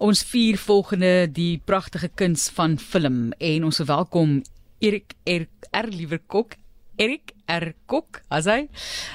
Ons 0.00 0.22
vier 0.24 0.56
volgende 0.56 1.26
die 1.28 1.58
pragtige 1.68 2.08
kuns 2.16 2.46
van 2.56 2.78
film 2.80 3.34
en 3.36 3.66
ons 3.68 3.82
verwelkom 3.82 4.38
Erik 4.80 5.12
Er, 5.28 5.44
er 5.76 5.88
liewer 5.92 6.22
Kok. 6.24 6.54
Erik 6.96 7.34
R 7.50 7.72
Kok, 7.90 8.22
as 8.30 8.46
hy. 8.46 8.68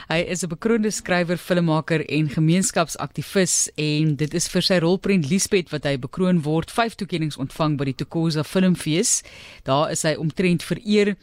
Hy 0.10 0.20
is 0.28 0.44
'n 0.44 0.52
bekroonde 0.52 0.92
skrywer, 0.92 1.38
filmmaker 1.38 2.04
en 2.10 2.30
gemeenskapsaktivis 2.30 3.70
en 3.78 4.16
dit 4.16 4.34
is 4.34 4.48
vir 4.48 4.62
sy 4.62 4.78
rolprent 4.84 5.30
Liesbeth 5.30 5.72
wat 5.72 5.86
hy 5.86 5.98
bekroon 5.98 6.42
word. 6.44 6.72
Vyf 6.72 6.96
toekenninge 6.96 7.40
ontvang 7.40 7.78
by 7.78 7.86
die 7.86 7.96
Tokoza 7.96 8.44
Filmfees. 8.44 9.24
Daar 9.64 9.92
is 9.92 10.04
hy 10.04 10.16
omtrent 10.16 10.64
vereer 10.64 11.16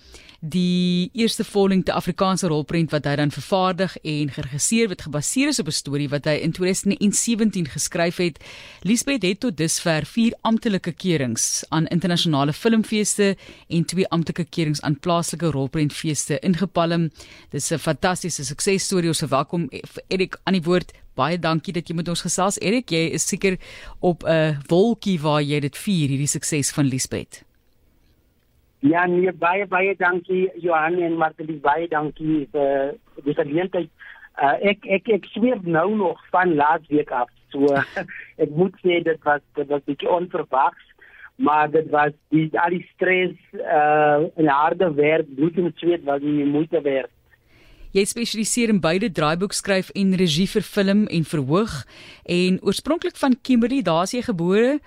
die 0.42 1.10
eerste 1.14 1.44
vollengte 1.44 1.92
Afrikaanse 1.94 2.48
rolprent 2.50 2.90
wat 2.90 3.04
hy 3.06 3.14
dan 3.20 3.30
vervaardig 3.30 3.92
en 4.02 4.30
geregisseer 4.34 4.88
wat 4.90 5.04
gebaseer 5.06 5.52
is 5.52 5.60
op 5.62 5.68
'n 5.70 5.78
storie 5.78 6.08
wat 6.08 6.24
hy 6.24 6.34
in 6.42 6.52
2017 6.52 7.68
geskryf 7.68 8.16
het. 8.16 8.42
Liesbeth 8.82 9.22
het 9.22 9.40
tot 9.40 9.56
dusver 9.56 10.04
4 10.06 10.34
amptelike 10.42 10.92
keurings 10.92 11.64
aan 11.68 11.86
internasionale 11.86 12.52
filmfeeste 12.52 13.36
en 13.68 13.84
2 13.84 14.08
amptelike 14.08 14.44
keurings 14.44 14.80
aan 14.80 14.98
plaaslike 14.98 15.46
rolprentfeeste 15.46 16.38
ingepalm. 16.38 17.01
Dis 17.50 17.72
'n 17.72 17.78
fantastiese 17.78 18.44
suksesstorie. 18.44 19.08
Ons 19.08 19.24
verwelkom 19.24 19.68
Erik 20.08 20.36
aan 20.44 20.54
die 20.54 20.62
woord. 20.62 20.92
Baie 21.14 21.38
dankie 21.38 21.72
dat 21.72 21.88
jy 21.88 21.94
met 21.94 22.08
ons 22.08 22.22
gesels. 22.22 22.58
Erik, 22.60 22.90
jy 22.90 23.12
is 23.12 23.28
seker 23.28 23.58
op 24.00 24.24
'n 24.24 24.58
wolkie 24.68 25.20
waar 25.20 25.42
jy 25.42 25.60
dit 25.60 25.76
vier 25.76 26.08
hierdie 26.08 26.26
sukses 26.26 26.72
van 26.72 26.86
Liesbeth. 26.86 27.44
Ja, 28.82 29.06
nee, 29.06 29.32
baie 29.32 29.66
baie 29.66 29.94
dankie 29.96 30.50
Johan 30.58 30.98
en 30.98 31.14
Martie, 31.16 31.60
baie 31.62 31.86
dankie 31.88 32.48
vir 32.50 32.96
die 33.22 33.34
geleentheid. 33.34 33.90
Uh, 34.42 34.56
ek 34.72 34.88
ek 34.96 35.08
ek 35.08 35.28
sweer 35.30 35.60
nou 35.62 35.94
nog 35.94 36.18
van 36.34 36.54
laas 36.58 36.82
week 36.88 37.12
af. 37.14 37.30
So 37.54 37.68
ek 38.42 38.50
moet 38.50 38.74
sê 38.82 38.98
dit 39.06 39.28
was 39.28 39.44
dit 39.54 39.70
was 39.70 39.84
bietjie 39.86 40.10
onverwags, 40.10 40.82
maar 41.42 41.70
dit 41.70 41.88
was 41.90 42.12
die 42.30 42.46
al 42.60 42.76
die 42.76 42.84
stres 42.94 43.34
uh 43.58 44.22
en 44.38 44.48
harde 44.48 44.92
werk, 44.94 45.34
bloed 45.34 45.58
en 45.58 45.72
sweet 45.76 46.04
wat 46.06 46.22
nie 46.22 46.46
moeite 46.46 46.80
werd. 46.80 47.10
Jy 47.92 48.04
spesialiseer 48.08 48.70
in 48.72 48.78
beide 48.80 49.10
draaiboek 49.12 49.52
skryf 49.52 49.90
en 49.98 50.14
regie 50.16 50.46
vir 50.48 50.64
film 50.64 51.02
en 51.12 51.26
verhoog 51.28 51.74
en 52.36 52.56
oorspronklik 52.64 53.18
van 53.20 53.36
Kimberley, 53.42 53.82
daar's 53.84 54.14
jy 54.16 54.22
gebore 54.28 54.78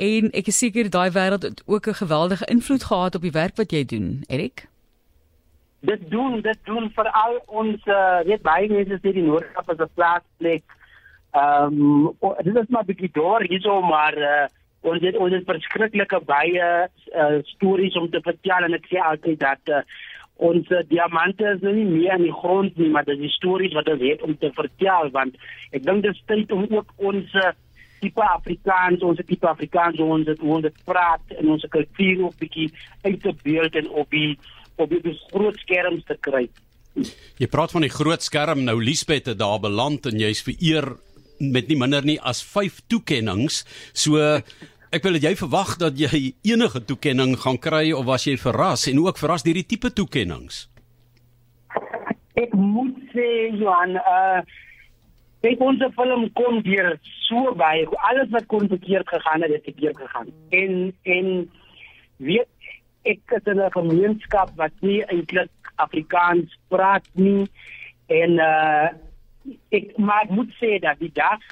en 0.00 0.30
ek 0.32 0.48
is 0.52 0.62
seker 0.62 0.88
daai 0.92 1.10
wêreld 1.12 1.44
het 1.44 1.60
ook 1.66 1.88
'n 1.88 2.00
geweldige 2.00 2.48
invloed 2.54 2.84
gehad 2.84 3.14
op 3.14 3.26
die 3.28 3.36
werk 3.36 3.56
wat 3.56 3.72
jy 3.72 3.84
doen, 3.84 4.24
Erik. 4.28 4.68
Dit 5.80 6.10
doen, 6.10 6.40
dit 6.40 6.58
doen 6.64 6.90
vir 6.96 7.08
al 7.10 7.36
ons 7.46 7.80
uh, 7.86 8.20
weet 8.24 8.42
baie 8.42 8.68
mense 8.68 8.98
sê 9.02 9.12
die 9.12 9.26
Noord-Kaap 9.26 9.70
is 9.70 9.78
'n 9.78 9.94
plaasplek. 9.94 10.64
Ehm 11.32 11.82
um, 11.82 12.16
dit 12.42 12.56
is 12.56 12.68
maar 12.68 12.84
bietjie 12.84 13.10
dor 13.12 13.42
hierso 13.42 13.80
maar 13.82 14.16
uh, 14.16 14.46
ons 14.86 15.02
het 15.04 15.18
ons 15.20 15.34
het 15.34 15.48
verskriklike 15.48 16.20
baie 16.28 16.68
uh, 16.86 17.38
stories 17.56 17.96
om 18.00 18.10
te 18.12 18.22
vertel 18.24 18.68
en 18.68 18.76
ek 18.78 18.88
sê 18.90 19.00
altyd 19.02 19.40
dat 19.42 19.72
uh, 19.74 19.82
ons 20.48 20.72
uh, 20.72 20.82
diamante 20.90 21.46
is 21.54 21.62
nou 21.64 21.74
nie 21.76 21.86
meer 21.88 22.18
in 22.18 22.26
die 22.28 22.38
grond 22.42 22.76
nie, 22.80 22.90
maar 22.92 23.06
dit 23.08 23.22
is 23.24 23.38
stories 23.40 23.76
wat 23.76 23.88
ons 23.92 24.04
het 24.04 24.24
om 24.26 24.36
te 24.40 24.52
vertel 24.56 25.12
want 25.16 25.38
ek 25.72 25.86
dink 25.86 26.04
dit 26.06 26.12
is 26.12 26.26
tyd 26.30 26.52
om 26.54 26.66
ook 26.70 26.92
ons 27.10 27.38
tipe 28.00 28.22
Afrikaans, 28.22 29.02
ons 29.02 29.22
tipe 29.24 29.48
Afrikaans 29.48 30.02
ons 30.04 30.28
het 30.28 30.42
ons 30.44 30.66
het 30.66 30.84
praat 30.88 31.34
en 31.38 31.54
ons 31.56 31.70
kultuur 31.72 32.26
ook 32.28 32.38
bietjie 32.42 32.68
uit 33.06 33.18
te 33.24 33.32
beeld 33.42 33.80
en 33.80 33.90
op 34.02 34.12
die 34.14 34.36
op 34.76 34.92
die 34.92 35.16
groot 35.30 35.56
skerms 35.64 36.04
te 36.04 36.16
kry. 36.20 36.44
Jy 37.40 37.48
praat 37.52 37.72
van 37.72 37.84
die 37.84 37.92
groot 37.92 38.24
skerm 38.24 38.64
nou 38.64 38.76
Liesbeth 38.80 39.32
het 39.32 39.40
daar 39.40 39.60
beland 39.60 40.06
en 40.08 40.20
jy's 40.20 40.42
vereer 40.44 40.94
met 41.40 41.68
nie 41.68 41.76
minder 41.76 42.04
nie 42.04 42.16
as 42.20 42.42
5 42.44 42.82
toekenninge. 42.88 43.62
So 43.92 44.40
Ek 44.94 45.02
wil 45.02 45.16
dat 45.18 45.24
jy 45.26 45.34
verwag 45.34 45.74
dat 45.82 45.96
jy 45.98 46.34
enige 46.46 46.80
toekenning 46.86 47.34
gaan 47.42 47.58
kry 47.58 47.90
of 47.92 48.06
was 48.06 48.26
jy 48.28 48.36
verras 48.38 48.86
en 48.86 49.00
ook 49.02 49.18
verras 49.18 49.42
deur 49.42 49.58
die 49.58 49.66
tipe 49.66 49.90
toekennings? 49.90 50.68
Ek 52.38 52.54
moet 52.54 52.94
sê 53.14 53.50
Johan, 53.56 53.98
uh 53.98 54.44
ek 55.46 55.60
ons 55.62 55.82
film 55.94 56.24
kon 56.34 56.56
deur 56.66 56.96
so 57.28 57.52
baie 57.58 57.84
alles 58.08 58.30
wat 58.32 58.46
kon 58.50 58.66
verkeerd 58.70 59.06
gegaan 59.06 59.44
het, 59.44 59.52
het 59.54 59.66
verkeerd 59.68 59.98
gegaan. 59.98 60.30
En 60.50 60.72
en 61.02 61.28
weet 62.22 62.70
ek 63.06 63.20
het 63.34 63.46
'n 63.46 63.70
gemeenskap 63.74 64.50
wat 64.56 64.74
nie 64.80 65.02
eintlik 65.04 65.50
Afrikaans 65.76 66.58
praat 66.68 67.06
nie 67.14 67.46
en 68.06 68.38
uh 68.38 68.88
ek 69.70 69.98
maar 69.98 70.26
moet 70.30 70.50
sê 70.62 70.78
dat 70.78 70.98
die 70.98 71.12
dag 71.12 71.42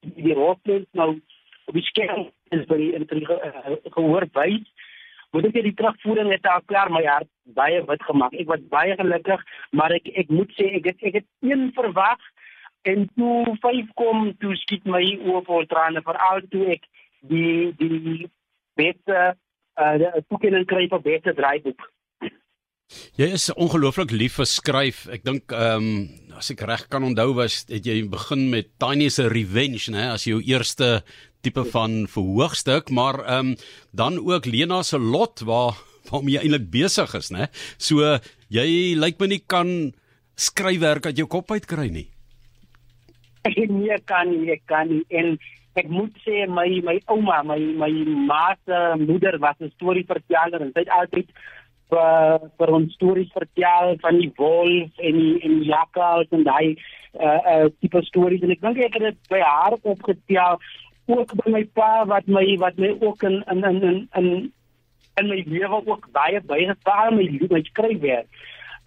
die 0.00 0.34
rolprent 0.34 0.88
nou 0.92 1.20
op 1.68 1.76
die 1.76 1.84
skerm 1.84 2.28
is 2.56 2.64
by 2.68 2.78
die, 2.80 2.92
die 3.12 3.26
uh, 3.28 3.76
gehoor 3.94 4.26
wys. 4.36 4.68
Moet 5.36 5.50
ek 5.50 5.58
die 5.66 5.74
terugvoering 5.76 6.30
het 6.32 6.46
al 6.48 6.64
klaar 6.70 6.88
my 6.92 7.02
hart 7.04 7.28
baie 7.56 7.82
wit 7.88 8.04
gemaak. 8.08 8.36
Ek 8.40 8.48
was 8.48 8.64
baie 8.72 8.96
gelukkig, 8.96 9.42
maar 9.76 9.92
ek 9.92 10.08
ek 10.24 10.32
moet 10.32 10.52
sê 10.56 10.70
ek 10.78 10.88
het 10.88 11.04
ek 11.10 11.20
het 11.20 11.28
een 11.44 11.68
verwag 11.76 12.22
en 12.88 13.04
toe 13.18 13.56
vyf 13.60 13.92
kom 14.00 14.30
toe 14.40 14.56
skiet 14.62 14.88
my 14.88 15.02
oë 15.28 15.44
vol 15.48 15.68
trane 15.68 16.00
veral 16.06 16.40
toe 16.52 16.64
ek 16.78 16.88
die 17.28 17.74
die 17.76 18.30
beste 18.80 19.34
uh 19.78 20.10
toekenning 20.30 20.66
kry 20.66 20.88
vir 20.88 21.04
beste 21.04 21.34
draaiboek. 21.36 21.84
Jy 23.18 23.32
is 23.34 23.48
ongelooflik 23.58 24.12
lief 24.14 24.36
vir 24.38 24.46
skryf. 24.46 24.98
Ek 25.10 25.24
dink 25.26 25.50
ehm 25.50 25.86
um, 25.90 26.34
as 26.38 26.52
ek 26.52 26.60
reg 26.70 26.84
kan 26.86 27.02
onthou 27.02 27.32
was 27.34 27.64
het 27.66 27.82
jy 27.82 27.96
begin 28.06 28.44
met 28.52 28.68
Tiny 28.78 29.08
se 29.10 29.24
Revenge, 29.26 29.88
né, 29.90 30.04
as 30.12 30.28
jou 30.28 30.38
eerste 30.38 31.00
tipe 31.42 31.64
van 31.72 32.04
verhoogstuk, 32.06 32.92
maar 32.94 33.18
ehm 33.24 33.50
um, 33.50 33.50
dan 33.90 34.20
ook 34.22 34.46
Lena 34.46 34.84
se 34.86 35.02
lot 35.02 35.42
waar 35.42 35.74
waarmee 36.12 36.36
jy 36.36 36.44
eintlik 36.44 36.70
besig 36.70 37.18
is, 37.18 37.32
né? 37.34 37.50
So 37.74 38.06
jy 38.54 38.94
lyk 38.94 39.18
my 39.18 39.32
nie 39.34 39.42
kan 39.42 39.74
skryfwerk 40.38 41.10
uit 41.10 41.18
jou 41.18 41.26
kop 41.26 41.50
uit 41.50 41.66
kry 41.66 41.90
nie. 41.90 42.06
Ek 43.50 43.58
nie 43.66 43.98
kan 44.06 44.30
nie, 44.30 44.46
ek 44.54 44.62
kan 44.70 44.94
nie. 44.94 45.02
En 45.10 45.34
ek 45.74 45.90
moet 45.90 46.14
sê 46.22 46.46
my 46.46 46.70
my 46.86 47.00
ouma, 47.10 47.42
my 47.42 47.58
my 47.82 47.92
ma 48.30 48.54
se 48.62 48.78
moeder 49.02 49.42
was 49.42 49.58
'n 49.58 49.74
storieverteller 49.74 50.62
en 50.62 50.70
sy 50.70 50.86
het 50.86 50.98
altyd 51.02 51.34
vir 51.92 52.50
vir 52.58 52.74
ons 52.78 52.92
stories 52.98 53.32
vertel 53.32 53.96
van 54.02 54.20
die 54.20 54.32
wolf 54.36 55.02
en 55.08 55.20
die 55.22 55.38
en 55.44 55.56
die 55.60 55.70
jakkals 55.70 56.28
en 56.36 56.44
daai 56.44 56.76
uh 57.14 57.40
uh 57.54 57.64
tipe 57.80 58.02
stories. 58.10 58.42
En 58.42 58.52
ek 58.54 58.60
dink 58.60 58.84
ek 58.88 59.00
het 59.00 59.08
dit 59.08 59.32
by 59.32 59.40
haar 59.40 59.78
opgetel 59.82 60.60
ook 61.08 61.34
by 61.40 61.54
my 61.56 61.64
pa 61.78 62.04
wat 62.10 62.28
my 62.28 62.44
wat 62.60 62.76
my 62.76 62.92
ook 63.00 63.22
in 63.22 63.42
in 63.54 63.64
in 63.64 63.82
in 63.82 63.98
in, 64.20 64.28
in 65.20 65.28
my 65.32 65.42
lewe 65.46 65.82
ook 65.86 66.08
baie 66.12 66.40
bygestaan 66.40 67.16
my 67.16 67.26
my 67.50 67.62
skryfwerk. 67.72 68.28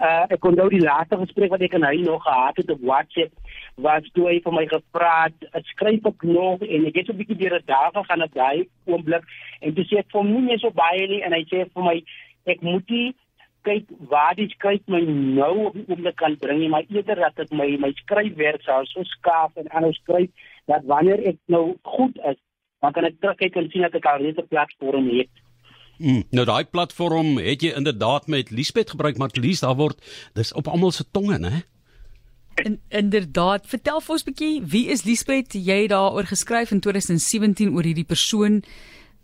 Uh 0.01 0.25
ek 0.33 0.39
kon 0.41 0.56
nou 0.57 0.69
die 0.69 0.81
laaste 0.81 1.18
gesprek 1.18 1.51
wat 1.53 1.62
ek 1.62 1.78
en 1.78 1.85
hy 1.85 1.97
nog 2.06 2.23
gehad 2.23 2.57
het 2.57 2.72
op 2.73 2.85
WhatsApp 2.85 3.33
was 3.81 4.07
toe 4.13 4.28
hy 4.29 4.39
vir 4.44 4.53
my 4.53 4.63
gevra 4.69 5.13
het 5.28 5.68
skryf 5.73 6.06
ek 6.09 6.25
nog? 6.25 6.62
En 6.66 6.85
ek 6.89 7.01
het 7.01 7.06
so 7.06 7.13
'n 7.13 7.22
bietjie 7.22 7.38
deur 7.38 7.57
'n 7.57 7.66
dag 7.66 7.94
gegaan 7.94 8.23
op 8.23 8.33
daai 8.33 8.68
oomblik 8.85 9.25
en 9.62 9.73
toe 9.73 9.85
sê 9.85 10.00
ek 10.00 10.12
vir 10.12 10.22
hom 10.22 10.45
nie 10.45 10.57
so 10.57 10.69
baie 10.69 11.07
nie. 11.07 11.22
En 11.22 11.33
hy 11.33 11.44
sê 11.50 11.66
vir 11.73 11.83
my 11.83 12.03
ek 12.46 12.62
moet 12.62 12.90
nie 12.90 13.13
kyk 13.62 13.85
waar 14.09 14.34
die 14.35 14.50
skryf 14.50 14.81
my 14.90 15.02
nou 15.06 15.68
op 15.68 15.74
die 15.74 15.85
oomblik 15.88 16.16
kan 16.18 16.38
bring 16.41 16.63
maar 16.69 16.85
eerder 16.90 17.16
dat 17.16 17.40
ek 17.46 17.52
my 17.53 17.78
my 17.78 17.91
skryfwerk 18.02 18.63
sou 18.66 18.81
so 18.90 19.03
skaaf 19.03 19.56
en 19.56 19.69
anders 19.69 20.00
skryf 20.02 20.29
dat 20.72 20.88
wanneer 20.90 21.22
ek 21.34 21.40
nou 21.51 21.78
goed 21.96 22.18
is, 22.31 22.40
dan 22.81 22.94
kan 22.96 23.07
ek 23.07 23.19
terugkyk 23.22 23.57
en 23.59 23.69
sien 23.72 23.85
dat 23.88 23.97
ek 23.97 24.06
al 24.09 24.25
'n 24.25 24.47
platform 24.50 25.09
het. 25.09 25.34
Mm, 26.00 26.24
nou 26.31 26.46
daai 26.46 26.66
platform 26.66 27.38
het 27.38 27.62
jy 27.62 27.74
inderdaad 27.78 28.28
met 28.28 28.50
Liesbeth 28.50 28.90
gebruik, 28.90 29.18
maar 29.18 29.30
Lies 29.34 29.59
daar 29.59 29.75
word 29.75 30.01
dis 30.34 30.53
op 30.53 30.68
almal 30.68 30.91
se 30.91 31.06
tonge, 31.12 31.38
né? 31.38 31.63
In, 32.56 32.81
inderdaad, 32.90 33.68
vertel 33.68 34.01
vir 34.01 34.12
ons 34.12 34.24
'n 34.24 34.31
bietjie, 34.31 34.62
wie 34.66 34.88
is 34.90 35.03
Liesbeth? 35.03 35.53
Jy 35.53 35.81
het 35.81 35.90
daaroor 35.90 36.25
geskryf 36.25 36.72
in 36.72 36.80
2017 36.80 37.74
oor 37.74 37.84
hierdie 37.84 38.06
persoon. 38.06 38.63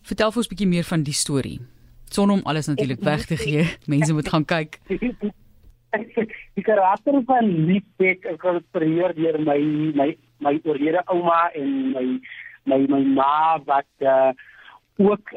Vertel 0.01 0.31
vir 0.31 0.37
ons 0.37 0.47
'n 0.47 0.53
bietjie 0.53 0.67
meer 0.67 0.83
van 0.83 1.03
die 1.03 1.13
storie. 1.13 1.59
Sonder 2.09 2.35
om 2.35 2.41
alles 2.43 2.67
natuurlik 2.67 2.99
weg 2.99 3.25
te 3.25 3.37
gee. 3.37 3.67
Mense 3.91 4.13
moet 4.13 4.29
gaan 4.29 4.45
kyk. 4.45 4.79
die 6.53 6.63
karakter 6.63 7.21
van 7.25 7.45
Liesbeth 7.65 8.25
is 8.25 8.39
geïnspireer 8.41 9.13
deur 9.15 9.39
my 9.41 9.59
my 9.95 10.09
my 10.43 10.59
oorlede 10.63 11.01
ouma 11.05 11.47
en 11.55 11.91
my 11.91 12.05
my 12.69 12.79
my 12.91 13.03
ma 13.15 13.59
wat 13.65 13.89
uh, 13.99 14.31
ook 14.97 15.31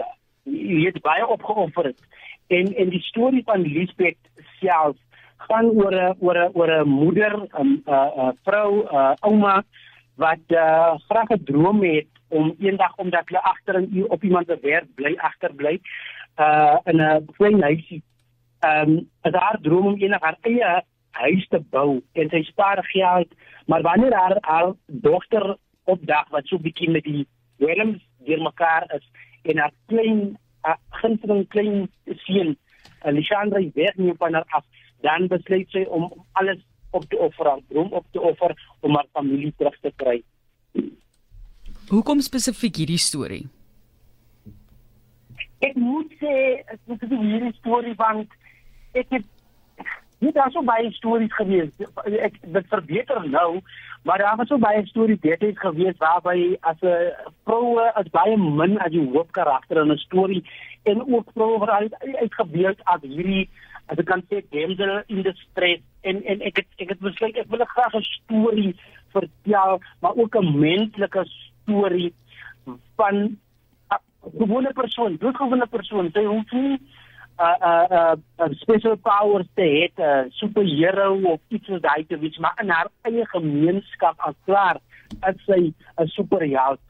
het 0.45 1.01
baie 1.03 1.27
opgeoffer 1.27 1.85
het. 1.93 2.03
En 2.47 2.75
en 2.75 2.91
die 2.91 3.03
storie 3.03 3.43
van 3.45 3.63
Liesbeth 3.63 4.19
self 4.61 4.97
gaan 5.49 5.71
oor 5.71 5.95
'n 5.95 6.17
oor 6.19 6.39
'n 6.39 6.51
oor 6.53 6.71
'n 6.71 6.89
moeder, 6.89 7.33
'n 7.37 7.83
'n 7.87 8.11
'n 8.27 8.39
vrou, 8.45 8.85
'n 8.85 9.17
ouma 9.21 9.63
wat 10.15 10.45
uh, 10.49 10.95
graag 11.09 11.31
'n 11.31 11.45
droom 11.45 11.83
het 11.83 12.11
om 12.29 12.55
eendag 12.59 12.97
omdat 12.97 13.29
hulle 13.29 13.43
agter 13.43 13.75
in 13.75 14.11
op 14.11 14.23
iemand 14.23 14.47
se 14.47 14.59
werk 14.63 14.89
bly 14.95 15.15
agterbly 15.17 15.81
uh 16.39 16.79
in 16.85 17.01
'n 17.01 17.27
klein 17.37 17.63
huisie 17.63 18.03
ehm 18.61 18.91
um, 18.91 19.09
as 19.21 19.33
haar 19.33 19.59
droom 19.63 19.87
om 19.87 19.97
eendag 19.97 20.21
haar 20.21 20.39
eie 20.41 20.83
huis 21.11 21.47
te 21.49 21.61
bou 21.71 22.03
en 22.13 22.29
sy 22.31 22.43
spaar 22.43 22.85
geld, 22.85 23.29
maar 23.67 23.83
wanneer 23.83 24.15
haar 24.15 24.37
haar 24.41 24.73
dogter 24.87 25.57
opdag 25.85 26.29
wat 26.29 26.47
so 26.47 26.59
bietjie 26.59 26.91
met 26.91 27.05
die 27.05 27.27
dwelms 27.59 28.03
deur 28.27 28.43
mekaar 28.43 28.87
is 28.97 29.07
en 29.43 29.59
haar 29.59 29.73
klein 29.87 30.37
uh, 30.65 30.77
gunsteling 31.01 31.49
klein 31.49 31.89
seun 32.25 32.57
Alexandra 33.01 33.63
wegneem 33.75 34.17
van 34.17 34.35
haar 34.35 34.45
af 34.49 34.65
dan 35.01 35.27
besluit 35.29 35.71
sy 35.71 35.87
om 35.89 36.11
alles 36.33 36.61
op 36.91 37.05
te 37.09 37.19
offer, 37.19 37.47
haar 37.47 37.63
droom 37.69 37.93
op 37.93 38.07
te 38.13 38.21
offer 38.21 38.55
om 38.81 38.95
haar 38.95 39.07
familie 39.13 39.53
terug 39.57 39.79
te 39.81 39.93
kry. 39.97 40.19
Hoekom 41.89 42.21
spesifiek 42.21 42.77
hierdie 42.83 43.01
storie? 43.01 43.47
Ek 45.61 45.77
moet 45.77 46.13
sê 46.21 46.35
ek 46.65 46.81
moet 46.87 47.05
sê 47.05 47.17
hierdie 47.17 47.53
storie 47.59 47.95
want 47.99 48.33
ek 48.95 49.07
het 49.11 49.25
nie 50.21 50.33
daar 50.37 50.51
so 50.53 50.63
baie 50.63 50.91
stories 50.93 51.33
gewees. 51.33 51.71
Ek 52.29 52.37
dit 52.41 52.67
verbeter 52.73 53.23
nou, 53.29 53.61
maar 54.05 54.21
daar 54.21 54.37
was 54.37 54.49
so 54.53 54.61
baie 54.61 54.85
stories 54.87 55.21
destyds 55.25 55.61
gewees 55.61 55.97
waarby 56.01 56.57
as 56.61 56.77
'n 56.83 57.13
vroue 57.45 57.87
as 58.01 58.09
baie 58.13 58.37
min 58.37 58.79
as 58.79 58.93
die 58.93 59.07
hoofkarakter 59.13 59.83
in 59.83 59.93
'n 59.93 60.05
storie 60.07 60.45
en 60.85 61.01
ook 61.15 61.33
vroue 61.35 61.59
wat 61.59 61.71
uit, 61.71 61.95
uitgebeeld 62.21 62.81
as 62.85 63.01
hierdie 63.03 63.49
as 63.87 63.99
ek 63.99 64.07
kan 64.07 64.23
sê 64.31 64.43
damsel 64.51 65.03
in 65.09 65.23
the 65.23 65.33
stress 65.35 65.83
en 66.03 66.23
en 66.25 66.41
ek 66.41 66.57
het, 66.57 66.69
ek 66.79 66.89
het 66.89 67.01
besluit 67.01 67.37
ek 67.37 67.51
wil 67.51 67.65
graag 67.65 67.95
'n 67.95 68.03
storie 68.03 68.75
vertel, 69.13 69.81
maar 70.01 70.15
ook 70.17 70.37
'n 70.37 70.59
menslike 70.61 71.25
storie 71.27 72.13
van 72.97 73.39
gewone 74.23 74.73
persoon, 74.73 75.19
'n 75.21 75.35
gewone 75.35 75.67
persoon. 75.67 76.11
Sy 76.13 76.25
hoef 76.25 76.53
nie 76.53 76.77
'n 76.77 76.81
uh, 77.41 77.57
'n 77.57 77.93
uh, 77.93 77.97
uh, 77.99 78.17
uh, 78.45 78.53
special 78.61 78.97
powers 78.97 79.49
te 79.55 79.63
hê, 79.63 79.89
'n 79.89 80.03
uh, 80.03 80.25
superhero 80.31 81.17
of 81.33 81.41
iets 81.49 81.67
soos 81.67 81.81
daai 81.81 82.05
te 82.07 82.19
wees, 82.19 82.39
maar 82.39 82.57
in 82.63 82.69
haar 82.69 82.89
eie 83.03 83.27
gemeenskap 83.27 84.17
as 84.19 84.35
klaar 84.45 84.77
as 85.21 85.37
sy 85.47 85.73
'n 85.97 86.07
superheld. 86.07 86.81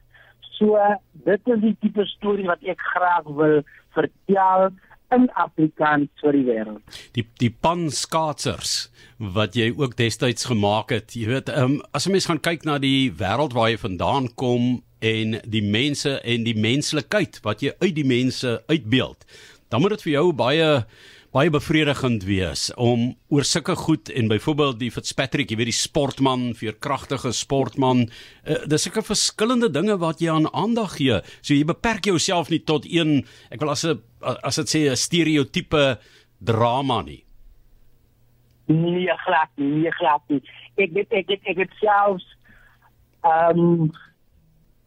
So 0.57 0.75
uh, 0.75 0.95
dit 1.13 1.41
is 1.47 1.59
die 1.59 1.77
tipe 1.79 2.05
storie 2.05 2.45
wat 2.45 2.63
ek 2.63 2.81
graag 2.93 3.23
wil 3.23 3.61
vertel 3.95 4.69
in 5.15 5.27
Afrikaans 5.39 6.09
vir 6.21 6.37
die 6.37 6.45
wêreld. 6.47 6.99
Die 7.15 7.25
die 7.41 7.51
panskaatsers 7.51 8.89
wat 9.21 9.55
jy 9.55 9.69
ook 9.77 9.95
destyds 9.99 10.47
gemaak 10.49 10.89
het. 10.95 11.13
Jy 11.13 11.27
weet, 11.29 11.51
um, 11.53 11.81
as 11.93 12.07
'n 12.07 12.11
mens 12.11 12.25
gaan 12.25 12.41
kyk 12.41 12.65
na 12.65 12.77
die 12.79 13.11
wêreld 13.11 13.53
waar 13.53 13.69
jy 13.69 13.77
vandaan 13.77 14.33
kom 14.35 14.83
en 14.99 15.41
die 15.45 15.63
mense 15.63 16.21
en 16.21 16.43
die 16.43 16.57
menslikheid 16.57 17.39
wat 17.43 17.61
jy 17.61 17.73
uit 17.79 17.95
die 17.95 18.05
mense 18.05 18.63
uitbeeld, 18.67 19.25
dan 19.69 19.81
moet 19.81 19.89
dit 19.89 20.01
vir 20.01 20.13
jou 20.13 20.33
baie 20.33 20.85
baie 21.31 21.51
bevredigend 21.51 22.25
wees 22.27 22.65
om 22.75 23.13
oor 23.31 23.45
sulke 23.47 23.75
goed 23.79 24.09
en 24.11 24.27
byvoorbeeld 24.27 24.79
die 24.81 24.91
Fitzpatrick, 24.91 25.51
jy 25.51 25.57
weet 25.61 25.69
die 25.71 25.77
sportman, 25.77 26.49
veerkragtige 26.59 27.31
sportman, 27.35 28.09
uh, 28.43 28.57
dis 28.67 28.83
sulke 28.83 29.03
verskillende 29.05 29.71
dinge 29.71 29.95
wat 30.01 30.19
jy 30.19 30.31
aan 30.33 30.49
aandag 30.51 30.97
gee. 30.99 31.21
So 31.39 31.55
jy 31.55 31.63
beperk 31.69 32.09
jouself 32.11 32.51
nie 32.51 32.59
tot 32.67 32.87
een, 32.89 33.21
ek 33.49 33.63
wil 33.63 33.71
as 33.71 33.85
'n 33.85 34.01
as 34.21 34.59
dit 34.59 34.67
sê 34.67 34.79
'n 34.91 34.95
stereotipe 34.95 35.99
drama 36.39 37.01
nie. 37.01 37.23
Nee, 38.67 39.07
glad 39.25 39.49
nie, 39.55 39.67
nee, 39.67 39.91
glad 39.91 40.21
nie. 40.27 40.41
Ek 40.77 40.91
weet 40.93 41.11
ek 41.11 41.29
het 41.29 41.41
ek 41.45 41.57
het 41.57 41.73
selfs 41.79 42.27
ehm 43.23 43.59
um, 43.59 43.91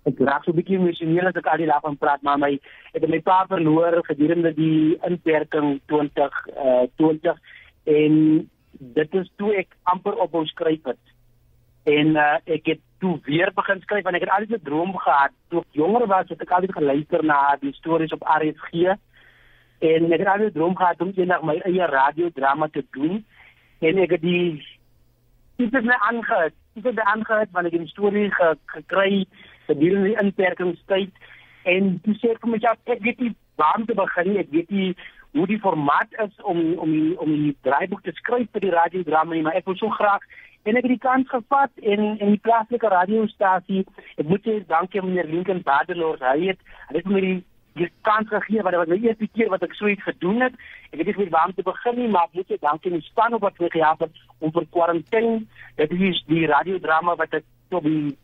ek 0.04 0.20
raak 0.20 0.44
so 0.44 0.52
'n 0.52 0.58
bietjie 0.60 0.78
emosioneel 0.78 1.28
as 1.28 1.36
ek 1.40 1.46
al 1.46 1.62
die 1.62 1.66
lag 1.66 1.82
van 1.82 1.96
praat, 1.96 2.22
maar 2.22 2.38
my 2.38 2.52
ek 2.94 3.02
het 3.02 3.10
my 3.10 3.20
pa 3.20 3.44
verloor 3.48 4.02
gedurende 4.04 4.52
die 4.54 4.98
inperking 5.08 5.80
20 5.86 6.32
uh 6.56 6.84
20 6.96 7.38
en 7.84 8.14
dit 8.98 9.14
is 9.14 9.30
toe 9.36 9.54
ek 9.54 9.76
amper 9.82 10.14
op 10.18 10.34
ons 10.34 10.50
skryf 10.50 10.84
het. 10.84 11.04
En 11.84 12.16
uh 12.16 12.36
ek 12.46 12.66
het 12.66 12.80
toe 13.00 13.18
weer 13.24 13.52
begin 13.54 13.80
skryf 13.80 14.04
want 14.04 14.16
ek 14.16 14.26
het 14.26 14.34
altyd 14.36 14.60
'n 14.60 14.64
droom 14.64 14.96
gehad. 14.96 15.32
Toe 15.48 15.60
ek 15.60 15.72
jonger 15.72 16.06
was, 16.06 16.28
het 16.28 16.40
ek 16.40 16.50
altyd 16.50 16.72
geluister 16.72 17.24
na 17.24 17.56
die 17.60 17.72
stories 17.72 18.12
op 18.12 18.22
RSG 18.22 18.96
en 19.80 20.12
ek 20.12 20.20
het 20.20 20.28
altyd 20.28 20.52
'n 20.52 20.58
droom 20.58 20.76
gehad 20.76 21.00
om 21.00 21.12
eendag 21.16 21.42
my 21.42 21.56
eie 21.64 21.86
radiodrama 21.86 22.68
te 22.68 22.84
doen 22.90 23.24
en 23.80 23.98
ek 23.98 24.10
het 24.10 24.20
die 24.20 24.62
dit 25.56 25.72
het 25.72 25.84
my 25.84 25.96
aangehou 26.10 26.48
dit 26.74 26.84
het 26.84 26.94
my 26.94 27.02
aangehou 27.02 27.44
want 27.52 27.66
ek 27.66 27.72
het 27.72 27.80
die 27.80 27.94
storie 27.94 28.30
ge, 28.30 28.56
gekry 28.66 29.26
gedurende 29.70 30.12
die 30.12 30.20
inperkingstyd 30.22 31.26
en 31.74 31.92
toe 32.04 32.14
sê 32.20 32.32
ek 32.34 32.42
vir 32.44 32.54
myself 32.54 32.94
ek 32.96 33.04
weet 33.04 33.20
nie 33.24 33.34
waar 33.60 33.84
te 33.86 33.98
begin 34.00 34.36
ek 34.42 34.50
weet 34.56 34.70
nie 34.70 34.90
hoe 35.34 35.46
die 35.50 35.60
formaat 35.60 36.18
is 36.24 36.34
om 36.42 36.60
om 36.78 36.90
die, 36.90 37.14
om 37.18 37.30
die 37.34 37.54
draaiboek 37.66 38.02
te 38.04 38.14
skryf 38.18 38.50
vir 38.52 38.66
die 38.66 38.74
radiodrama 38.74 39.34
nie 39.34 39.46
maar 39.46 39.60
ek 39.60 39.70
wil 39.70 39.78
so 39.80 39.94
graag 40.00 40.26
en 40.64 40.78
ek 40.78 40.86
het 40.86 40.94
die 40.94 41.06
kans 41.06 41.30
gevat 41.32 41.82
en 41.94 42.04
en 42.12 42.36
die 42.36 42.44
plaaslike 42.44 42.92
radiostasie 42.98 43.82
ek 44.16 44.28
moet 44.28 44.46
sê 44.46 44.60
dankie 44.68 45.02
aan 45.02 45.10
meneer 45.10 45.32
Lincoln 45.32 45.64
Badelord 45.66 46.22
hy 46.32 46.38
het 46.52 46.70
hy 46.90 47.00
het 47.00 47.10
my 47.10 47.26
die 47.28 47.40
die 47.74 47.90
kans 48.06 48.28
gegee 48.30 48.62
wat 48.62 48.76
wat 48.78 48.90
my 48.90 48.98
eerste 49.02 49.26
keer 49.34 49.50
wat 49.52 49.64
ek 49.66 49.74
so 49.74 49.90
iets 49.90 50.06
gedoen 50.06 50.44
het. 50.46 50.54
Ek 50.92 51.00
weet 51.00 51.10
nie 51.10 51.14
hoe 51.18 51.40
om 51.44 51.54
te 51.54 51.66
begin 51.66 51.98
nie, 51.98 52.10
maar 52.10 52.28
ek 52.30 52.36
moet 52.38 52.52
dankie 52.60 52.92
aan 52.92 53.00
die 53.00 53.08
span 53.08 53.38
wat 53.42 53.58
my 53.62 53.70
gehelp 53.72 54.04
het 54.06 54.20
om 54.38 54.52
vir 54.54 54.68
kwarantyne. 54.76 55.40
Dit 55.80 55.96
is 55.98 56.22
die 56.30 56.46
radiodrama 56.50 57.16
wat 57.18 57.34
ek 57.40 57.48
tot 57.74 57.82
die 57.88 58.14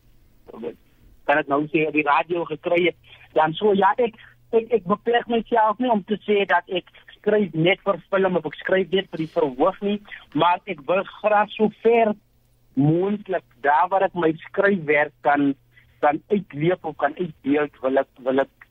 kan 1.30 1.38
ek 1.38 1.50
nou 1.52 1.62
sê 1.70 1.86
die 1.94 2.06
radio 2.06 2.42
gekry 2.48 2.88
het. 2.88 2.98
Dan 3.38 3.54
so 3.58 3.74
ja, 3.78 3.92
ek 3.98 4.18
ek 4.58 4.72
ek 4.80 4.88
beperk 4.90 5.30
myself 5.30 5.78
nie 5.78 5.92
om 5.94 6.02
te 6.06 6.18
sê 6.26 6.42
dat 6.50 6.66
ek 6.74 6.90
skryf 7.20 7.54
net 7.54 7.82
vir 7.86 8.00
film 8.10 8.38
of 8.40 8.48
ek 8.50 8.58
skryf 8.64 8.90
net 8.90 9.10
vir 9.12 9.22
die 9.22 9.32
verhoog 9.34 9.78
nie, 9.86 9.98
maar 10.34 10.58
ek 10.66 10.82
wil 10.88 11.04
graag 11.20 11.52
so 11.54 11.70
ver 11.84 12.14
moontlik 12.74 13.46
daar 13.62 13.90
waar 13.92 14.08
ek 14.08 14.16
my 14.18 14.32
skryfwerk 14.48 15.14
kan 15.26 15.52
kan 16.00 16.18
uitleef 16.32 16.84
of 16.88 16.96
kan 16.96 17.14
uitdeel 17.18 17.68
wil 17.82 18.00
ek 18.02 18.10
wil 18.24 18.40
ek 18.40 18.69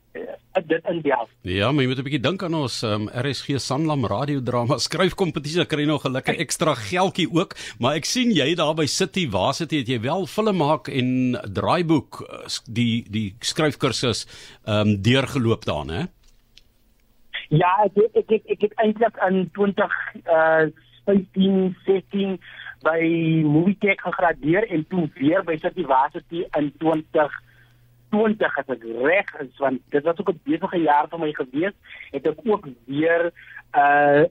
dit 0.66 0.88
in 0.90 1.00
die 1.02 1.14
af. 1.14 1.28
Ja, 1.46 1.70
maar 1.72 1.82
jy 1.84 1.88
moet 1.88 1.98
'n 1.98 2.06
bietjie 2.06 2.20
dink 2.20 2.42
aan 2.42 2.54
ons 2.54 2.82
um, 2.82 3.08
RSG 3.08 3.58
Sanlam 3.58 4.06
radiodrama 4.06 4.78
skryfkompetisie, 4.86 5.66
kry 5.66 5.84
nog 5.84 6.04
'n 6.04 6.12
lekker 6.12 6.38
ekstra 6.38 6.74
geldjie 6.74 7.28
ook, 7.32 7.54
maar 7.78 7.94
ek 7.94 8.04
sien 8.04 8.30
jy 8.30 8.54
daar 8.54 8.74
by 8.74 8.86
City 8.86 9.28
Varsity 9.30 9.78
het 9.78 9.88
jy 9.88 10.00
wel 10.00 10.26
film 10.26 10.56
maak 10.56 10.88
en 10.88 11.38
draaiboek 11.52 12.22
die 12.66 13.04
die 13.10 13.34
skryfkursus 13.40 14.26
ehm 14.66 14.88
um, 14.88 15.02
deurgeloop 15.02 15.64
daar, 15.64 15.86
hè? 15.86 16.04
Ja, 17.48 17.72
ek 17.84 17.94
het, 17.94 18.16
ek 18.16 18.28
het, 18.28 18.42
ek 18.46 18.60
het 18.60 18.74
eintlik 18.78 19.16
in 19.28 19.50
20 19.52 19.92
uh 20.26 20.66
15 21.04 21.76
16 21.86 22.38
by 22.84 23.00
Movietech 23.44 24.00
gegradeer 24.00 24.66
en 24.68 24.86
toe 24.88 25.08
weer 25.14 25.42
by 25.44 25.56
City 25.56 25.84
Varsity 25.84 26.44
in 26.58 26.72
20 26.78 27.30
20 28.10 28.58
as 28.62 28.72
ek 28.76 28.86
reg 29.02 29.34
is 29.44 29.58
want 29.58 29.82
dit 29.94 30.04
was 30.04 30.18
ook 30.18 30.32
'n 30.32 30.40
besige 30.44 30.78
jaar 30.82 31.08
vir 31.08 31.18
my 31.18 31.32
gewees 31.32 31.76
het 32.12 32.26
ek 32.26 32.40
ook 32.44 32.68
weer 32.86 33.32
uh 33.74 34.24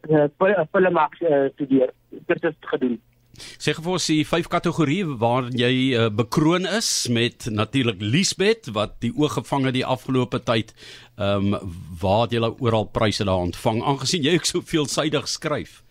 film 0.71 0.93
maak 0.93 1.15
uh, 1.21 1.47
studeer 1.53 1.93
dit 2.09 2.41
het 2.43 2.55
gedoen 2.73 2.99
Sê 3.39 3.73
gou 3.75 3.83
vir 3.85 3.95
ons 3.95 4.07
die 4.11 4.23
vyf 4.27 4.47
kategorieë 4.51 5.17
waarin 5.21 5.57
jy 5.59 5.73
uh, 5.95 6.07
bekroon 6.11 6.65
is 6.65 7.07
met 7.07 7.47
natuurlik 7.51 8.01
Liesbeth 8.01 8.71
wat 8.75 8.97
die 9.05 9.13
oog 9.15 9.37
gevang 9.37 9.67
het 9.69 9.77
die 9.77 9.85
afgelope 9.85 10.41
tyd. 10.43 10.73
Ehm 11.17 11.53
um, 11.53 11.75
waar 12.01 12.25
het 12.25 12.35
jy 12.35 12.41
oral 12.59 12.89
pryse 12.91 13.23
daar 13.23 13.45
ontvang 13.47 13.83
aangesien 13.83 14.23
jy 14.23 14.35
ook 14.35 14.49
so 14.49 14.61
veelsidig 14.61 15.27
skryf? 15.27 15.83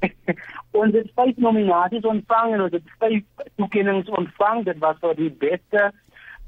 ons 0.80 0.94
het 0.96 1.10
vyf 1.16 1.40
nominasies 1.44 2.06
ontvang 2.08 2.54
en 2.54 2.66
ons 2.66 2.76
het 2.78 2.94
vyf 3.02 3.46
toekennings 3.60 4.10
ontvang. 4.22 4.64
Dit 4.64 4.78
was 4.82 4.98
vir 5.02 5.18
die 5.18 5.32
beste 5.42 5.90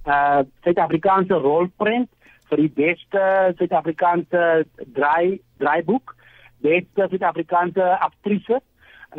uh 0.07 0.43
Suid-Afrikaanse 0.65 1.39
rolprent 1.45 2.11
vir 2.51 2.61
die 2.65 2.73
beste 2.77 3.23
Suid-Afrikaanse 3.59 4.43
draai 4.97 5.41
draaiboek, 5.63 6.15
beste 6.65 7.09
Suid-Afrikaanse 7.09 7.87
aktrise 7.99 8.61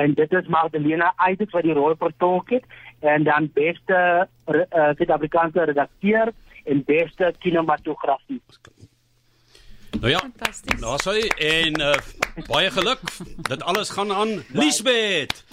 en 0.02 0.13
dit 0.18 0.34
is 0.34 0.50
Magdalena 0.50 1.13
Eide 1.28 1.48
wat 1.52 1.66
die 1.68 1.75
rol 1.78 1.96
vertolk 2.00 2.50
het 2.56 2.66
en 3.00 3.24
dan 3.24 3.50
beste 3.54 4.00
uh, 4.48 4.90
Suid-Afrikaanse 4.98 5.68
redakteur 5.70 6.34
en 6.63 6.84
beste 6.88 7.34
kinematografie. 7.40 8.42
Nou 10.00 10.09
ja. 10.12 10.19
Fantasties. 10.19 10.79
Nou 10.81 10.97
sê 11.01 11.27
en 11.38 11.79
uh, 11.81 11.93
baie 12.47 12.71
geluk. 12.73 13.01
Dit 13.50 13.63
alles 13.63 13.91
gaan 13.93 14.12
aan 14.12 14.31
Liesbeth. 14.53 15.43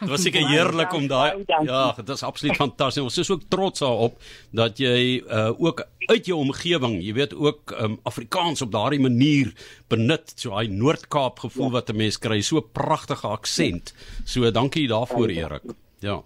Dit 0.00 0.08
was 0.10 0.22
seker 0.22 0.48
heerlik 0.48 0.92
om 0.92 1.06
daai 1.08 1.44
Ja, 1.46 1.92
dit 1.96 2.08
is 2.08 2.22
absoluut 2.26 2.56
fantasties. 2.56 3.02
Ons 3.04 3.18
is 3.22 3.30
ook 3.30 3.46
trots 3.48 3.84
daarop 3.84 4.18
dat 4.50 4.78
jy 4.82 5.22
uh, 5.22 5.50
ook 5.56 5.84
uit 6.06 6.26
jou 6.26 6.38
omgewing, 6.38 6.98
jy 7.00 7.14
weet 7.16 7.32
ook 7.34 7.72
um, 7.80 7.96
Afrikaans 8.04 8.62
op 8.62 8.72
daardie 8.74 9.00
manier 9.00 9.54
benut, 9.88 10.34
so 10.36 10.52
daai 10.52 10.68
Noord-Kaap 10.68 11.40
gevoel 11.46 11.70
wat 11.78 11.88
'n 11.88 11.96
mens 11.96 12.18
kry, 12.18 12.40
so 12.40 12.60
pragtige 12.60 13.26
aksent. 13.26 13.94
So 14.24 14.50
dankie 14.50 14.88
daarvoor 14.88 15.28
Erik. 15.28 15.64
Ja. 15.98 16.20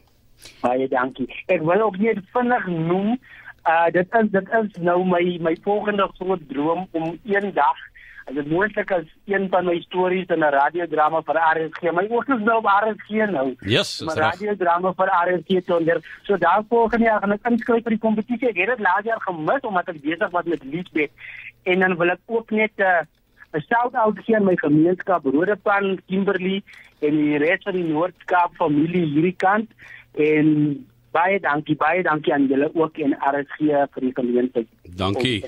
Baie 0.61 0.89
dankie. 0.89 1.29
Ek 1.47 1.63
wil 1.63 1.83
ook 1.83 1.99
net 1.99 2.19
vinnig 2.33 2.67
noem 2.67 3.19
Uh 3.67 3.91
dit 3.93 4.07
is 4.21 4.31
dit 4.31 4.49
is 4.63 4.81
nou 4.81 5.05
my 5.05 5.39
my 5.41 5.57
volgende 5.63 6.09
groot 6.19 6.49
droom 6.49 6.89
om 6.93 7.19
eendag 7.25 7.77
As 8.29 8.35
dit 8.37 8.49
moontlik 8.51 8.91
is 8.93 9.07
een 9.25 9.47
van 9.49 9.65
my 9.65 9.81
stories 9.81 10.27
in 10.29 10.45
'n 10.45 10.53
radiodrama 10.53 11.23
vir 11.23 11.37
RSG, 11.37 11.93
my 11.93 12.07
ook 12.11 12.29
is 12.29 12.43
nou 12.45 12.57
op 12.59 12.67
RSG 12.67 13.31
nou. 13.31 13.55
Yes, 13.61 14.01
Maar 14.05 14.17
reg. 14.17 14.25
radiodrama 14.25 14.93
vir 14.93 15.09
RSG 15.09 15.65
te 15.65 15.77
onder. 15.77 16.19
So 16.23 16.37
daar 16.37 16.63
volgende 16.69 17.05
jaar 17.05 17.21
gaan 17.21 17.33
ek 17.33 17.49
inskryf 17.49 17.83
vir 17.83 17.91
die 17.97 17.99
kompetisie. 18.07 18.49
Ek 18.49 18.57
het 18.57 18.67
dit 18.67 18.79
laas 18.79 19.05
jaar 19.05 19.21
gemis 19.21 19.61
omdat 19.61 19.89
ek 19.89 20.01
besig 20.03 20.31
was 20.31 20.45
met 20.45 20.65
Liesbeth. 20.65 21.11
En 21.63 21.81
dan 21.81 21.97
wil 21.97 22.11
ek 22.11 22.21
ook 22.27 22.51
net 22.51 22.73
'n 22.77 22.83
uh, 22.83 23.01
'n 23.55 23.61
shout-out 23.61 24.19
gee 24.25 24.37
aan 24.37 24.45
my 24.45 24.57
gemeenskap 24.57 25.25
Rodepan, 25.25 25.99
Kimberley 26.07 26.63
en 27.01 27.17
die 27.17 27.39
res 27.39 27.63
van 27.63 27.73
die 27.73 27.85
Noord-Kaap 27.85 28.55
familie 28.55 29.07
hierdie 29.07 29.37
kant 29.37 29.71
en 30.15 30.87
baie 31.15 31.39
dankie, 31.41 31.77
baie 31.79 32.03
dankie 32.03 32.33
aan 32.35 32.47
julle 32.51 32.69
ook 32.75 32.99
en 33.05 33.15
RSG 33.17 33.59
vir 33.95 34.05
die 34.05 34.13
geleentheid. 34.15 34.69
Dankie. 34.99 35.43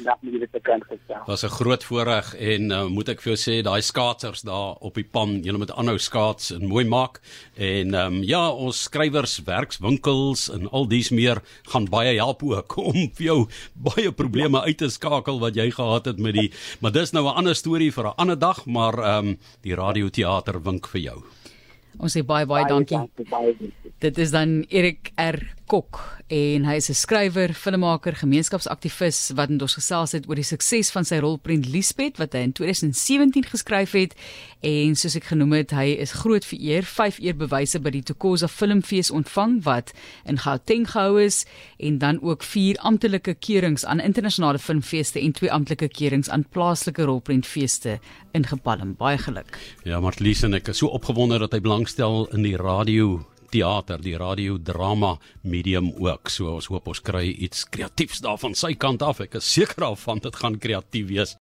Was 1.26 1.44
'n 1.44 1.48
groot 1.48 1.84
voorreg 1.84 2.34
en 2.34 2.70
uh, 2.70 2.86
moet 2.86 3.08
ek 3.08 3.20
vir 3.20 3.34
jou 3.34 3.40
sê 3.40 3.62
daai 3.62 3.82
skaatsers 3.82 4.42
daar 4.42 4.76
op 4.80 4.94
die 4.94 5.04
pan, 5.04 5.42
julle 5.42 5.58
moet 5.58 5.72
aanhou 5.72 5.98
skaats 5.98 6.50
en 6.50 6.66
mooi 6.68 6.84
maak 6.84 7.20
en 7.56 7.94
ehm 7.94 8.14
um, 8.14 8.22
ja, 8.22 8.50
ons 8.50 8.82
skrywers 8.82 9.42
werkswinkels 9.44 10.50
en 10.50 10.68
al 10.70 10.88
dies 10.88 11.10
meer 11.10 11.42
gaan 11.72 11.88
baie 11.90 12.16
help 12.16 12.42
ook 12.42 12.76
om 12.90 13.10
vir 13.16 13.26
jou 13.26 13.48
baie 13.74 14.12
probleme 14.12 14.60
uit 14.60 14.78
te 14.78 14.88
skakel 14.88 15.40
wat 15.40 15.54
jy 15.56 15.70
gehad 15.70 16.04
het 16.04 16.18
met 16.18 16.34
die 16.34 16.50
maar 16.80 16.92
dis 16.92 17.12
nou 17.12 17.24
'n 17.24 17.36
ander 17.36 17.54
storie 17.54 17.92
vir 17.92 18.04
'n 18.04 18.16
ander 18.16 18.38
dag, 18.38 18.66
maar 18.66 18.94
ehm 18.98 19.26
um, 19.26 19.38
die 19.62 19.74
radioteater 19.74 20.62
wink 20.62 20.86
vir 20.86 21.00
jou. 21.00 21.22
Ons 22.00 22.16
sê 22.16 22.24
baie 22.26 22.48
baie 22.48 22.64
dankie. 22.68 22.98
Baie 23.28 23.52
dankie. 23.52 23.72
Dit 24.00 24.18
is 24.18 24.32
dan 24.32 24.62
Erik 24.72 25.12
R 25.20 25.36
Kok 25.70 26.00
en 26.34 26.64
hy 26.66 26.74
is 26.78 26.90
'n 26.90 26.98
skrywer, 26.98 27.54
filmmaker, 27.54 28.14
gemeenskapsaktivis 28.18 29.30
wat 29.38 29.50
met 29.50 29.62
ons 29.62 29.74
gesels 29.78 30.12
het 30.12 30.26
oor 30.28 30.34
die 30.34 30.42
sukses 30.42 30.90
van 30.90 31.04
sy 31.04 31.18
rolprent 31.22 31.66
Liesbeth 31.66 32.18
wat 32.18 32.32
hy 32.34 32.42
in 32.42 32.52
2017 32.52 33.46
geskryf 33.46 33.92
het 33.92 34.14
en 34.62 34.96
soos 34.96 35.14
ek 35.14 35.30
genoem 35.30 35.52
het, 35.52 35.70
hy 35.70 35.94
is 35.94 36.12
groot 36.12 36.44
vereer, 36.44 36.82
5 36.82 37.18
eerbewyse 37.22 37.78
by 37.78 37.90
die 37.90 38.02
Tokoza 38.02 38.48
Filmfees 38.48 39.10
ontvang 39.10 39.62
wat 39.62 39.92
in 40.26 40.38
Gauteng 40.38 40.90
gehou 40.90 41.22
is 41.22 41.46
en 41.78 41.98
dan 41.98 42.18
ook 42.20 42.42
4 42.42 42.76
amptelike 42.78 43.34
keurings 43.34 43.84
aan 43.84 44.00
internasionale 44.00 44.58
filmfeeste 44.58 45.20
en 45.20 45.32
2 45.32 45.52
amptelike 45.52 45.88
keurings 45.88 46.28
aan 46.30 46.44
plaaslike 46.50 47.02
rolprentfeeste 47.02 48.00
in 48.32 48.46
Gepalm. 48.46 48.94
Baie 48.98 49.18
geluk. 49.18 49.58
Ja, 49.84 50.00
Martlies 50.00 50.42
en 50.42 50.54
ek 50.54 50.68
is 50.68 50.78
so 50.78 50.86
opgewonde 50.86 51.38
dat 51.38 51.52
hy 51.52 51.60
belangstel 51.60 52.26
in 52.34 52.42
die 52.42 52.56
radio 52.56 53.20
teater, 53.50 54.00
die 54.02 54.16
radiodrama 54.18 55.16
medium 55.42 55.92
ook. 55.98 56.30
So 56.30 56.54
ons 56.56 56.70
hoop 56.70 56.88
ons 56.90 57.02
kry 57.04 57.26
iets 57.30 57.66
kreatiefs 57.68 58.22
daar 58.24 58.38
van 58.40 58.56
sy 58.58 58.74
kant 58.78 59.02
af. 59.02 59.20
Ek 59.24 59.38
is 59.40 59.50
seker 59.52 59.86
daarvan 59.86 60.22
dit 60.24 60.36
gaan 60.42 60.58
kreatief 60.62 61.08
wees. 61.10 61.36